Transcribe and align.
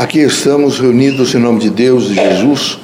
Aqui 0.00 0.20
estamos 0.20 0.78
reunidos 0.78 1.34
em 1.34 1.38
nome 1.38 1.60
de 1.60 1.68
Deus 1.68 2.04
e 2.04 2.14
Jesus 2.14 2.78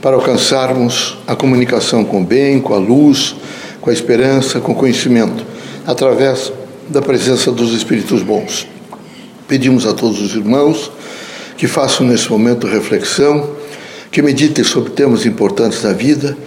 para 0.00 0.14
alcançarmos 0.14 1.18
a 1.26 1.34
comunicação 1.34 2.04
com 2.04 2.22
o 2.22 2.24
bem, 2.24 2.60
com 2.60 2.72
a 2.72 2.78
luz, 2.78 3.34
com 3.80 3.90
a 3.90 3.92
esperança, 3.92 4.60
com 4.60 4.70
o 4.70 4.74
conhecimento, 4.76 5.44
através 5.84 6.52
da 6.88 7.02
presença 7.02 7.50
dos 7.50 7.74
Espíritos 7.74 8.22
bons. 8.22 8.68
Pedimos 9.48 9.84
a 9.84 9.92
todos 9.92 10.22
os 10.22 10.36
irmãos 10.36 10.92
que 11.56 11.66
façam 11.66 12.06
nesse 12.06 12.30
momento 12.30 12.68
reflexão, 12.68 13.50
que 14.12 14.22
meditem 14.22 14.62
sobre 14.62 14.90
temas 14.90 15.26
importantes 15.26 15.82
da 15.82 15.92
vida 15.92 16.38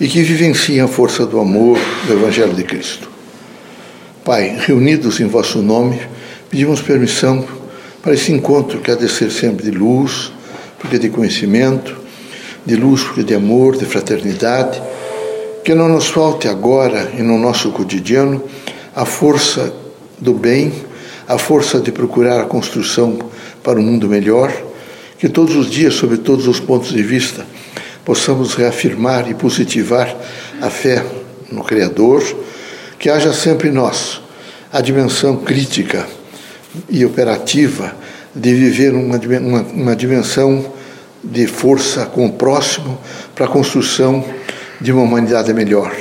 e 0.00 0.06
que 0.06 0.22
vivenciem 0.22 0.80
a 0.80 0.86
força 0.86 1.26
do 1.26 1.40
amor 1.40 1.76
do 2.06 2.12
Evangelho 2.12 2.54
de 2.54 2.62
Cristo. 2.62 3.10
Pai, 4.24 4.56
reunidos 4.60 5.18
em 5.18 5.26
vosso 5.26 5.60
nome, 5.60 6.00
pedimos 6.48 6.80
permissão 6.80 7.44
para 8.02 8.14
esse 8.14 8.32
encontro 8.32 8.80
que 8.80 8.90
há 8.90 8.96
de 8.96 9.08
ser 9.08 9.30
sempre 9.30 9.70
de 9.70 9.70
luz, 9.70 10.32
porque 10.78 10.98
de 10.98 11.08
conhecimento, 11.08 11.96
de 12.66 12.74
luz 12.74 13.04
porque 13.04 13.22
de 13.22 13.34
amor, 13.34 13.76
de 13.76 13.84
fraternidade, 13.84 14.82
que 15.64 15.72
não 15.74 15.88
nos 15.88 16.08
falte 16.08 16.48
agora 16.48 17.12
e 17.16 17.22
no 17.22 17.38
nosso 17.38 17.70
cotidiano 17.70 18.42
a 18.94 19.04
força 19.04 19.72
do 20.18 20.34
bem, 20.34 20.72
a 21.28 21.38
força 21.38 21.80
de 21.80 21.92
procurar 21.92 22.40
a 22.40 22.44
construção 22.44 23.16
para 23.62 23.78
um 23.78 23.82
mundo 23.82 24.08
melhor, 24.08 24.52
que 25.16 25.28
todos 25.28 25.54
os 25.54 25.70
dias, 25.70 25.94
sob 25.94 26.18
todos 26.18 26.48
os 26.48 26.58
pontos 26.58 26.90
de 26.92 27.02
vista, 27.02 27.46
possamos 28.04 28.54
reafirmar 28.54 29.30
e 29.30 29.34
positivar 29.34 30.12
a 30.60 30.68
fé 30.68 31.04
no 31.52 31.62
Criador, 31.62 32.20
que 32.98 33.08
haja 33.08 33.32
sempre 33.32 33.68
em 33.68 33.72
nós 33.72 34.20
a 34.72 34.80
dimensão 34.80 35.36
crítica 35.36 36.04
e 36.88 37.04
operativa 37.04 37.94
de 38.34 38.54
viver 38.54 38.94
uma, 38.94 39.18
uma, 39.18 39.60
uma 39.62 39.96
dimensão 39.96 40.72
de 41.22 41.46
força 41.46 42.06
com 42.06 42.26
o 42.26 42.32
próximo 42.32 42.98
para 43.34 43.46
a 43.46 43.48
construção 43.48 44.24
de 44.80 44.92
uma 44.92 45.02
humanidade 45.02 45.52
melhor. 45.52 45.94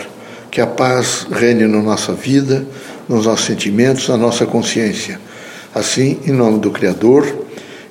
Que 0.50 0.60
a 0.60 0.68
paz 0.68 1.28
reine 1.32 1.68
na 1.68 1.82
nossa 1.82 2.14
vida, 2.14 2.66
nos 3.08 3.26
nossos 3.26 3.46
sentimentos, 3.46 4.08
na 4.10 4.18
nossa 4.18 4.46
consciência. 4.46 5.20
Assim, 5.74 6.20
em 6.26 6.32
nome 6.32 6.60
do 6.60 6.72
Criador, 6.72 7.26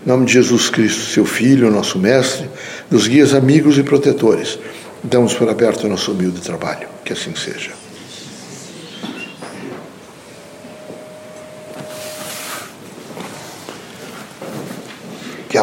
em 0.04 0.08
nome 0.08 0.26
de 0.26 0.32
Jesus 0.34 0.68
Cristo, 0.68 1.00
seu 1.10 1.24
Filho, 1.24 1.70
nosso 1.70 1.98
Mestre, 1.98 2.48
dos 2.90 3.06
guias 3.06 3.32
amigos 3.32 3.78
e 3.78 3.82
protetores, 3.82 4.58
damos 5.02 5.32
por 5.32 5.48
aberto 5.48 5.84
o 5.84 5.88
nosso 5.88 6.12
humilde 6.12 6.40
trabalho. 6.40 6.88
Que 7.04 7.12
assim 7.12 7.34
seja. 7.34 7.79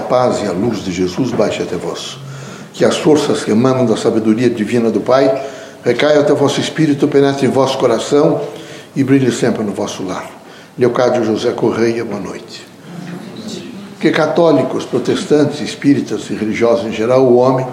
Paz 0.07 0.41
e 0.41 0.47
a 0.47 0.51
luz 0.51 0.83
de 0.83 0.91
Jesus 0.91 1.31
baixe 1.31 1.61
até 1.61 1.75
vós. 1.75 2.17
Que 2.73 2.85
as 2.85 2.97
forças 2.97 3.43
que 3.43 3.51
emanam 3.51 3.85
da 3.85 3.97
sabedoria 3.97 4.49
divina 4.49 4.89
do 4.89 5.01
Pai 5.01 5.43
recaiam 5.83 6.21
até 6.21 6.33
vosso 6.33 6.59
espírito, 6.59 7.07
penetrem 7.07 7.49
em 7.49 7.51
vosso 7.51 7.77
coração 7.77 8.41
e 8.95 9.03
brilhe 9.03 9.31
sempre 9.31 9.63
no 9.63 9.71
vosso 9.71 10.03
lar. 10.03 10.29
Leocádio 10.77 11.23
José 11.23 11.51
Correia, 11.51 12.05
boa 12.05 12.19
noite. 12.19 12.65
Que 13.99 14.11
católicos, 14.11 14.85
protestantes, 14.85 15.59
espíritas 15.59 16.29
e 16.29 16.33
religiosos 16.33 16.85
em 16.85 16.91
geral, 16.91 17.23
o 17.23 17.37
homem, 17.37 17.65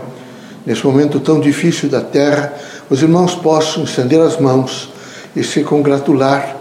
nesse 0.64 0.86
momento 0.86 1.20
tão 1.20 1.38
difícil 1.38 1.88
da 1.88 2.00
terra, 2.00 2.54
os 2.88 3.02
irmãos 3.02 3.34
possam 3.34 3.84
estender 3.84 4.20
as 4.20 4.40
mãos 4.40 4.88
e 5.36 5.44
se 5.44 5.62
congratular 5.62 6.56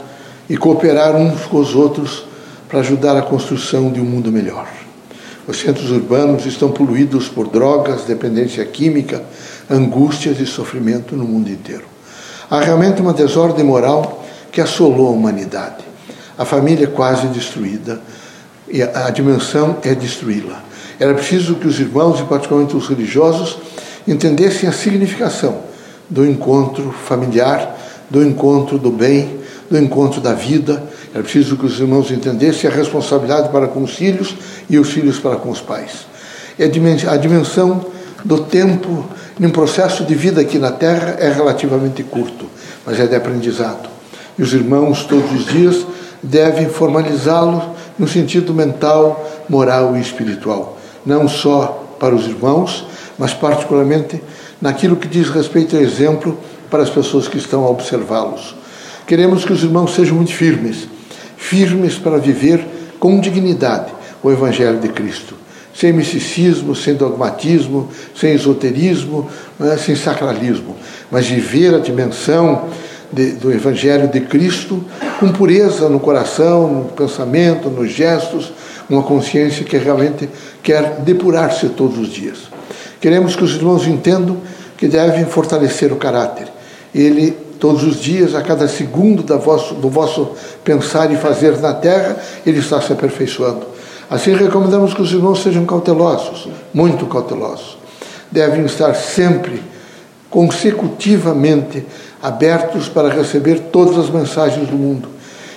e 0.49 0.57
cooperar 0.57 1.15
uns 1.15 1.45
com 1.45 1.57
os 1.57 1.75
outros 1.75 2.25
para 2.67 2.79
ajudar 2.79 3.15
a 3.15 3.21
construção 3.21 3.91
de 3.91 4.01
um 4.01 4.05
mundo 4.05 4.31
melhor. 4.31 4.82
Os 5.47 5.59
centros 5.59 5.91
urbanos 5.91 6.45
estão 6.45 6.71
poluídos 6.71 7.27
por 7.27 7.49
drogas, 7.49 8.03
dependência 8.03 8.63
química, 8.65 9.21
angústias 9.69 10.39
e 10.39 10.45
sofrimento 10.45 11.15
no 11.15 11.25
mundo 11.25 11.49
inteiro. 11.49 11.83
Há 12.49 12.61
realmente 12.61 13.01
uma 13.01 13.13
desordem 13.13 13.65
moral 13.65 14.23
que 14.51 14.61
assolou 14.61 15.07
a 15.07 15.11
humanidade. 15.11 15.83
A 16.37 16.45
família 16.45 16.85
é 16.85 16.87
quase 16.87 17.27
destruída 17.27 18.01
e 18.69 18.81
a 18.81 19.09
dimensão 19.09 19.77
é 19.83 19.93
destruí-la. 19.93 20.63
Era 20.99 21.13
preciso 21.13 21.55
que 21.55 21.67
os 21.67 21.79
irmãos, 21.79 22.19
e 22.19 22.23
particularmente 22.23 22.75
os 22.75 22.87
religiosos, 22.87 23.57
entendessem 24.07 24.69
a 24.69 24.71
significação 24.71 25.61
do 26.09 26.25
encontro 26.25 26.93
familiar, 27.05 27.77
do 28.09 28.23
encontro 28.23 28.77
do 28.77 28.91
bem, 28.91 29.42
do 29.73 29.79
encontro 29.79 30.21
da 30.21 30.33
vida. 30.33 30.83
Era 31.11 31.23
preciso 31.23 31.57
que 31.57 31.65
os 31.65 31.79
irmãos 31.79 32.11
entendessem 32.11 32.69
a 32.69 32.73
responsabilidade 32.73 33.49
para 33.49 33.67
com 33.67 33.81
os 33.81 33.95
filhos 33.95 34.35
e 34.69 34.77
os 34.77 34.91
filhos 34.91 35.17
para 35.17 35.35
com 35.35 35.49
os 35.49 35.59
pais. 35.59 36.05
É 36.59 36.65
a 36.65 37.17
dimensão 37.17 37.83
do 38.23 38.41
tempo 38.41 39.03
num 39.39 39.49
processo 39.49 40.03
de 40.03 40.13
vida 40.13 40.39
aqui 40.41 40.59
na 40.59 40.71
Terra 40.71 41.17
é 41.19 41.31
relativamente 41.31 42.03
curto, 42.03 42.45
mas 42.85 42.99
é 42.99 43.07
de 43.07 43.15
aprendizado. 43.15 43.89
E 44.37 44.43
os 44.43 44.53
irmãos, 44.53 45.05
todos 45.05 45.31
os 45.31 45.47
dias, 45.47 45.87
devem 46.21 46.69
formalizá-lo 46.69 47.73
no 47.97 48.07
sentido 48.07 48.53
mental, 48.53 49.27
moral 49.49 49.97
e 49.97 50.01
espiritual. 50.01 50.77
Não 51.03 51.27
só 51.27 51.95
para 51.99 52.13
os 52.13 52.27
irmãos, 52.27 52.85
mas 53.17 53.33
particularmente 53.33 54.21
naquilo 54.61 54.95
que 54.95 55.07
diz 55.07 55.29
respeito 55.29 55.75
ao 55.75 55.81
exemplo 55.81 56.37
para 56.69 56.83
as 56.83 56.91
pessoas 56.91 57.27
que 57.27 57.39
estão 57.39 57.65
a 57.65 57.69
observá-los. 57.69 58.61
Queremos 59.05 59.43
que 59.43 59.51
os 59.51 59.63
irmãos 59.63 59.93
sejam 59.93 60.15
muito 60.15 60.33
firmes, 60.33 60.87
firmes 61.37 61.95
para 61.95 62.17
viver 62.17 62.65
com 62.99 63.19
dignidade 63.19 63.91
o 64.23 64.31
Evangelho 64.31 64.79
de 64.79 64.87
Cristo, 64.87 65.35
sem 65.75 65.91
misticismo, 65.91 66.73
sem 66.73 66.95
dogmatismo, 66.95 67.89
sem 68.15 68.33
esoterismo, 68.33 69.29
é? 69.59 69.75
sem 69.75 69.95
sacralismo, 69.95 70.77
mas 71.11 71.27
viver 71.27 71.75
a 71.75 71.79
dimensão 71.79 72.69
de, 73.11 73.31
do 73.33 73.51
Evangelho 73.51 74.07
de 74.07 74.21
Cristo 74.21 74.83
com 75.19 75.29
pureza 75.33 75.89
no 75.89 75.99
coração, 75.99 76.73
no 76.73 76.85
pensamento, 76.85 77.69
nos 77.69 77.91
gestos, 77.91 78.53
uma 78.89 79.03
consciência 79.03 79.65
que 79.65 79.77
realmente 79.77 80.29
quer 80.61 81.01
depurar-se 81.01 81.69
todos 81.69 81.97
os 81.97 82.09
dias. 82.09 82.49
Queremos 83.01 83.35
que 83.35 83.43
os 83.43 83.55
irmãos 83.55 83.85
entendam 83.85 84.37
que 84.77 84.87
devem 84.87 85.25
fortalecer 85.25 85.91
o 85.91 85.97
caráter. 85.97 86.47
Ele 86.95 87.42
todos 87.63 87.81
os 87.81 88.01
dias, 88.01 88.35
a 88.35 88.41
cada 88.41 88.67
segundo 88.67 89.23
vosso, 89.39 89.75
do 89.75 89.89
vosso 89.89 90.31
pensar 90.65 91.09
e 91.13 91.15
fazer 91.15 91.57
na 91.59 91.73
terra, 91.73 92.17
ele 92.45 92.59
está 92.59 92.81
se 92.81 92.91
aperfeiçoando. 92.91 93.65
Assim, 94.09 94.35
recomendamos 94.35 94.93
que 94.93 95.01
os 95.01 95.13
irmãos 95.13 95.41
sejam 95.41 95.65
cautelosos, 95.65 96.49
muito 96.73 97.05
cautelosos. 97.05 97.77
Devem 98.29 98.65
estar 98.65 98.93
sempre, 98.95 99.63
consecutivamente, 100.29 101.85
abertos 102.21 102.89
para 102.89 103.07
receber 103.07 103.69
todas 103.71 103.97
as 103.97 104.09
mensagens 104.09 104.67
do 104.67 104.75
mundo 104.75 105.07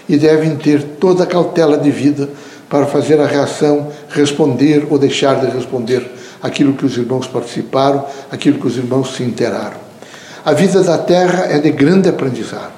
e 0.09 0.17
devem 0.17 0.55
ter 0.55 0.81
toda 1.01 1.25
a 1.25 1.27
cautela 1.27 1.77
de 1.77 1.91
vida 1.91 2.29
para 2.71 2.87
fazer 2.87 3.21
a 3.21 3.27
reação, 3.27 3.89
responder 4.11 4.87
ou 4.89 4.97
deixar 4.97 5.45
de 5.45 5.51
responder 5.51 6.09
aquilo 6.41 6.75
que 6.75 6.87
os 6.87 6.97
irmãos 6.97 7.27
participaram, 7.27 8.07
aquilo 8.31 8.61
que 8.61 8.67
os 8.69 8.77
irmãos 8.77 9.17
se 9.17 9.25
interaram. 9.25 9.86
A 10.47 10.53
vida 10.53 10.81
da 10.85 10.97
terra 10.97 11.47
é 11.51 11.59
de 11.59 11.73
grande 11.73 12.09
aprendizado. 12.09 12.75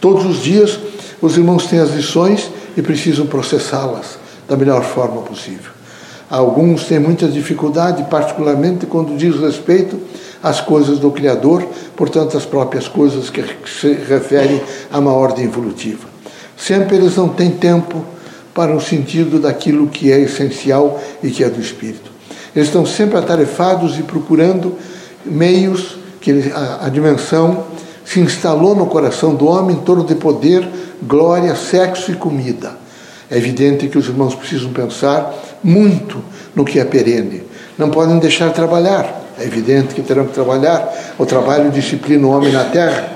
Todos 0.00 0.24
os 0.24 0.42
dias 0.42 0.80
os 1.20 1.36
irmãos 1.36 1.66
têm 1.66 1.78
as 1.78 1.90
lições 1.90 2.50
e 2.74 2.80
precisam 2.80 3.26
processá-las 3.26 4.18
da 4.48 4.56
melhor 4.56 4.82
forma 4.82 5.20
possível. 5.20 5.70
Alguns 6.30 6.84
têm 6.84 6.98
muita 6.98 7.28
dificuldade, 7.28 8.04
particularmente 8.04 8.86
quando 8.86 9.18
diz 9.18 9.38
respeito 9.38 10.00
às 10.42 10.62
coisas 10.62 10.98
do 10.98 11.10
Criador, 11.10 11.62
portanto, 11.94 12.38
as 12.38 12.46
próprias 12.46 12.88
coisas 12.88 13.28
que 13.28 13.44
se 13.68 13.92
referem 13.92 14.58
a 14.90 14.98
uma 14.98 15.12
ordem 15.12 15.44
evolutiva. 15.44 16.08
Sempre 16.56 16.96
eles 16.96 17.16
não 17.16 17.28
têm 17.28 17.50
tempo 17.50 18.02
para 18.54 18.74
o 18.74 18.80
sentido 18.80 19.38
daquilo 19.38 19.88
que 19.88 20.10
é 20.10 20.18
essencial 20.20 20.98
e 21.22 21.28
que 21.28 21.44
é 21.44 21.50
do 21.50 21.60
Espírito. 21.60 22.10
Eles 22.56 22.68
estão 22.68 22.86
sempre 22.86 23.18
atarefados 23.18 23.98
e 23.98 24.04
procurando 24.04 24.74
meios 25.22 25.99
que 26.20 26.52
a, 26.54 26.86
a 26.86 26.88
dimensão 26.88 27.64
se 28.04 28.20
instalou 28.20 28.74
no 28.74 28.86
coração 28.86 29.34
do 29.34 29.46
homem 29.46 29.76
em 29.76 29.80
torno 29.80 30.04
de 30.04 30.14
poder, 30.14 30.68
glória, 31.02 31.54
sexo 31.54 32.10
e 32.10 32.14
comida. 32.14 32.72
É 33.30 33.36
evidente 33.36 33.86
que 33.86 33.96
os 33.96 34.08
irmãos 34.08 34.34
precisam 34.34 34.72
pensar 34.72 35.32
muito 35.62 36.18
no 36.54 36.64
que 36.64 36.80
é 36.80 36.84
perene. 36.84 37.44
Não 37.78 37.88
podem 37.88 38.18
deixar 38.18 38.48
de 38.48 38.54
trabalhar. 38.54 39.20
É 39.38 39.44
evidente 39.44 39.94
que 39.94 40.02
terão 40.02 40.26
que 40.26 40.34
trabalhar. 40.34 40.92
O 41.18 41.24
trabalho 41.24 41.70
disciplina 41.70 42.26
o 42.26 42.30
homem 42.30 42.52
na 42.52 42.64
terra. 42.64 43.12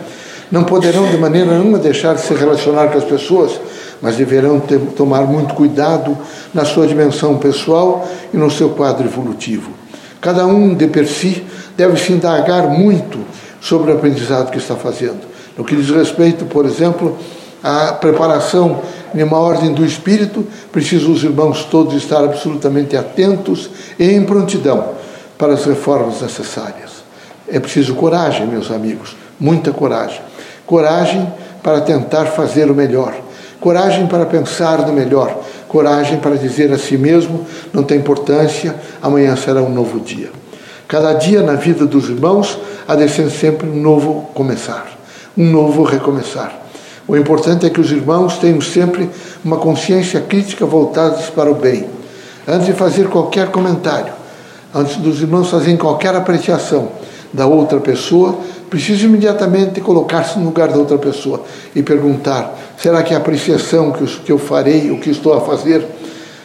Não 0.51 0.62
poderão 0.62 1.11
de 1.11 1.19
maneira 1.19 1.59
nenhuma 1.59 1.79
deixar 1.79 2.15
de 2.15 2.21
se 2.21 2.33
relacionar 2.33 2.89
com 2.89 2.99
as 2.99 3.05
pessoas, 3.05 3.61
mas 4.01 4.17
deverão 4.17 4.61
ter, 4.61 4.79
tomar 4.97 5.23
muito 5.23 5.55
cuidado 5.55 6.17
na 6.53 6.65
sua 6.65 6.87
dimensão 6.87 7.37
pessoal 7.39 8.09
e 8.33 8.37
no 8.37 8.51
seu 8.51 8.71
quadro 8.71 9.05
evolutivo. 9.05 9.83
Cada 10.25 10.47
um 10.47 10.75
de 10.75 10.87
per 10.87 11.06
si 11.06 11.44
deve 11.76 12.00
se 12.00 12.11
indagar 12.11 12.67
muito 12.67 13.19
sobre 13.61 13.93
o 13.93 13.94
aprendizado 13.94 14.50
que 14.50 14.56
está 14.56 14.75
fazendo. 14.75 15.21
No 15.55 15.62
que 15.62 15.76
diz 15.76 15.91
respeito, 15.91 16.47
por 16.47 16.65
exemplo, 16.65 17.19
à 17.62 17.93
preparação 17.93 18.81
em 19.15 19.23
uma 19.23 19.38
ordem 19.38 19.75
do 19.75 19.85
Espírito, 19.85 20.47
precisam 20.73 21.12
os 21.12 21.23
irmãos 21.23 21.65
todos 21.65 21.93
estar 21.93 22.25
absolutamente 22.25 22.97
atentos 22.97 23.69
e 23.99 24.12
em 24.12 24.25
prontidão 24.25 24.93
para 25.37 25.53
as 25.53 25.67
reformas 25.67 26.23
necessárias. 26.23 27.05
É 27.47 27.61
preciso 27.61 27.94
coragem, 27.94 28.47
meus 28.47 28.70
amigos, 28.70 29.15
muita 29.38 29.73
coragem. 29.73 30.23
Coragem 30.65 31.31
para 31.62 31.82
tentar 31.82 32.25
fazer 32.29 32.70
o 32.70 32.75
melhor. 32.75 33.15
Coragem 33.61 34.06
para 34.06 34.25
pensar 34.25 34.87
no 34.87 34.93
melhor. 34.94 35.38
Coragem 35.75 36.21
para 36.21 36.37
dizer 36.37 36.73
a 36.73 36.79
si 36.79 36.97
mesmo: 36.97 37.44
não 37.73 37.82
tem 37.82 37.99
importância, 37.99 38.76
amanhã 39.03 39.35
será 39.35 39.61
um 39.61 39.69
novo 39.69 39.99
dia. 39.99 40.31
Cada 40.87 41.15
dia 41.15 41.43
na 41.43 41.55
vida 41.55 41.85
dos 41.85 42.09
irmãos 42.09 42.56
há 42.87 42.94
de 42.94 43.09
ser 43.09 43.29
sempre 43.29 43.69
um 43.69 43.82
novo 43.82 44.31
começar, 44.35 44.87
um 45.37 45.50
novo 45.50 45.82
recomeçar. 45.82 46.56
O 47.09 47.17
importante 47.17 47.67
é 47.67 47.71
que 47.71 47.81
os 47.81 47.91
irmãos 47.91 48.38
tenham 48.38 48.61
sempre 48.61 49.11
uma 49.44 49.56
consciência 49.56 50.21
crítica 50.21 50.65
voltada 50.65 51.17
para 51.35 51.50
o 51.50 51.56
bem. 51.56 51.88
Antes 52.47 52.67
de 52.67 52.73
fazer 52.73 53.09
qualquer 53.09 53.49
comentário, 53.49 54.12
antes 54.73 54.94
dos 54.99 55.20
irmãos 55.20 55.50
fazerem 55.50 55.77
qualquer 55.77 56.15
apreciação 56.15 56.91
da 57.32 57.47
outra 57.49 57.81
pessoa, 57.81 58.38
preciso 58.75 59.06
imediatamente 59.06 59.81
colocar-se 59.81 60.37
no 60.37 60.47
lugar 60.47 60.69
da 60.69 60.76
outra 60.76 60.99
pessoa 60.99 61.44
e 61.76 61.82
perguntar: 61.82 62.59
será 62.76 63.05
que 63.05 63.15
a 63.15 63.19
apreciação 63.19 63.93
que 63.93 64.32
eu 64.32 64.38
farei, 64.38 64.91
o 64.91 64.99
que 64.99 65.11
estou 65.11 65.32
a 65.32 65.41
fazer, 65.41 65.87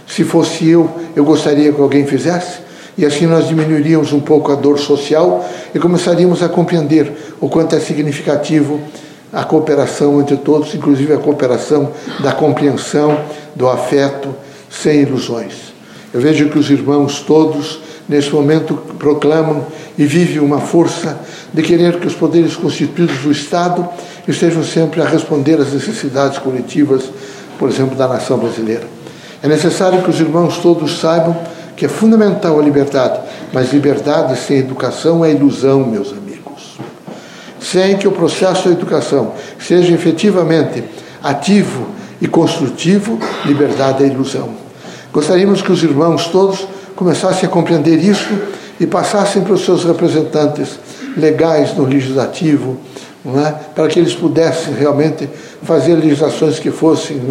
se 0.07 0.23
fosse 0.23 0.69
eu, 0.69 0.87
eu 1.15 1.25
gostaria 1.25 1.73
que 1.73 1.81
alguém 1.81 2.05
fizesse? 2.05 2.59
E 2.95 3.03
assim 3.03 3.25
nós 3.25 3.47
diminuiríamos 3.47 4.13
um 4.13 4.19
pouco 4.19 4.51
a 4.51 4.55
dor 4.55 4.77
social 4.77 5.43
e 5.73 5.79
começaríamos 5.79 6.43
a 6.43 6.49
compreender 6.49 7.11
o 7.41 7.49
quanto 7.49 7.75
é 7.75 7.79
significativo 7.79 8.79
a 9.33 9.43
cooperação 9.43 10.21
entre 10.21 10.37
todos, 10.37 10.75
inclusive 10.75 11.13
a 11.13 11.17
cooperação 11.17 11.91
da 12.19 12.31
compreensão, 12.31 13.19
do 13.55 13.67
afeto, 13.67 14.35
sem 14.69 15.01
ilusões. 15.01 15.73
Eu 16.13 16.21
vejo 16.21 16.49
que 16.49 16.59
os 16.59 16.69
irmãos 16.69 17.21
todos, 17.21 17.79
nesse 18.09 18.31
momento, 18.31 18.73
proclamam 18.97 19.65
e 19.97 20.05
vivem 20.05 20.39
uma 20.39 20.59
força 20.59 21.17
de 21.53 21.61
querer 21.61 21.99
que 21.99 22.07
os 22.07 22.15
poderes 22.15 22.55
constituídos 22.55 23.19
do 23.19 23.31
Estado 23.31 23.87
estejam 24.27 24.63
sempre 24.63 25.01
a 25.01 25.05
responder 25.05 25.59
às 25.61 25.71
necessidades 25.71 26.39
coletivas, 26.39 27.03
por 27.57 27.69
exemplo, 27.69 27.95
da 27.95 28.07
nação 28.07 28.37
brasileira. 28.37 28.83
É 29.41 29.47
necessário 29.47 30.01
que 30.01 30.09
os 30.09 30.19
irmãos 30.19 30.57
todos 30.57 30.99
saibam 30.99 31.37
que 31.77 31.85
é 31.85 31.89
fundamental 31.89 32.59
a 32.59 32.63
liberdade, 32.63 33.19
mas 33.53 33.71
liberdade 33.71 34.37
sem 34.37 34.57
educação 34.57 35.23
é 35.23 35.31
ilusão, 35.31 35.85
meus 35.85 36.11
amigos 36.11 36.29
sem 37.69 37.97
que 37.97 38.07
o 38.07 38.11
processo 38.11 38.67
da 38.67 38.71
educação 38.71 39.33
seja 39.59 39.93
efetivamente 39.93 40.83
ativo 41.21 41.87
e 42.21 42.27
construtivo, 42.27 43.19
liberdade 43.45 44.03
é 44.03 44.07
ilusão. 44.07 44.49
Gostaríamos 45.13 45.61
que 45.61 45.71
os 45.71 45.83
irmãos 45.83 46.27
todos 46.27 46.67
começassem 46.99 47.47
a 47.47 47.49
compreender 47.49 47.97
isso 48.03 48.27
e 48.77 48.85
passassem 48.85 49.41
para 49.41 49.53
os 49.53 49.63
seus 49.63 49.85
representantes 49.85 50.77
legais 51.15 51.73
no 51.73 51.85
legislativo, 51.85 52.75
é? 53.25 53.51
para 53.73 53.87
que 53.87 53.97
eles 53.97 54.13
pudessem 54.13 54.73
realmente 54.73 55.29
fazer 55.63 55.95
legislações 55.95 56.59
que 56.59 56.69
fossem 56.71 57.21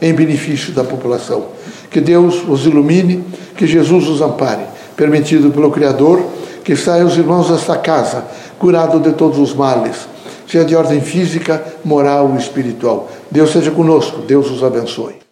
é? 0.00 0.08
em 0.08 0.14
benefício 0.14 0.72
da 0.72 0.82
população. 0.82 1.48
Que 1.90 2.00
Deus 2.00 2.42
os 2.48 2.64
ilumine, 2.64 3.22
que 3.54 3.66
Jesus 3.66 4.08
os 4.08 4.22
ampare, 4.22 4.62
permitido 4.96 5.50
pelo 5.50 5.70
Criador, 5.70 6.24
que 6.64 6.74
saiam 6.74 7.06
os 7.06 7.18
irmãos 7.18 7.50
desta 7.50 7.76
casa 7.76 8.24
curado 8.58 8.98
de 8.98 9.12
todos 9.12 9.38
os 9.38 9.52
males, 9.52 10.08
seja 10.46 10.64
de 10.64 10.74
ordem 10.74 11.02
física, 11.02 11.62
moral 11.84 12.30
ou 12.30 12.36
espiritual. 12.38 13.10
Deus 13.30 13.52
seja 13.52 13.70
conosco, 13.70 14.22
Deus 14.22 14.50
os 14.50 14.64
abençoe. 14.64 15.27